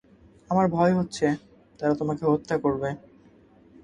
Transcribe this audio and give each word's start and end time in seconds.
আমার 0.49 0.65
ভয় 0.67 0.93
হচ্ছে, 0.93 1.25
তারা 1.79 1.93
তোমাকে 1.95 2.23
হত্যা 2.25 2.55
করবে। 2.57 2.89